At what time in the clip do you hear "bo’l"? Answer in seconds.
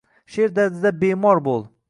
1.51-1.65